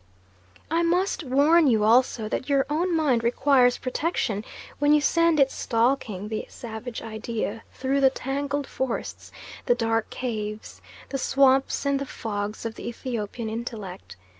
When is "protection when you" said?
3.77-4.99